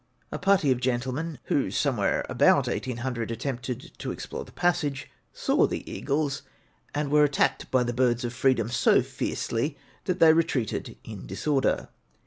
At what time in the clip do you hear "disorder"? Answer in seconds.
11.27-11.87